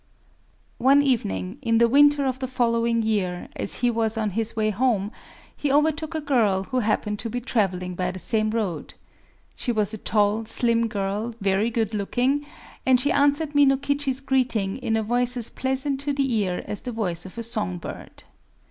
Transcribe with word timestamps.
One 0.79 1.03
evening, 1.03 1.59
in 1.61 1.77
the 1.77 1.87
winter 1.87 2.25
of 2.25 2.39
the 2.39 2.47
following 2.47 3.03
year, 3.03 3.47
as 3.55 3.81
he 3.85 3.91
was 3.91 4.17
on 4.17 4.31
his 4.31 4.55
way 4.55 4.71
home, 4.71 5.11
he 5.55 5.71
overtook 5.71 6.15
a 6.15 6.21
girl 6.21 6.63
who 6.63 6.79
happened 6.79 7.19
to 7.19 7.29
be 7.29 7.39
traveling 7.39 7.93
by 7.93 8.09
the 8.09 8.17
same 8.17 8.49
road. 8.49 8.95
She 9.53 9.71
was 9.71 9.93
a 9.93 9.99
tall, 9.99 10.45
slim 10.45 10.87
girl, 10.87 11.35
very 11.39 11.69
good 11.69 11.93
looking; 11.93 12.47
and 12.83 12.99
she 12.99 13.11
answered 13.11 13.53
Minokichi's 13.53 14.21
greeting 14.21 14.77
in 14.79 14.95
a 14.95 15.03
voice 15.03 15.37
as 15.37 15.51
pleasant 15.51 15.99
to 15.99 16.13
the 16.13 16.33
ear 16.35 16.63
as 16.65 16.81
the 16.81 16.91
voice 16.91 17.27
of 17.27 17.37
a 17.37 17.43
song 17.43 17.77
bird. 17.77 18.23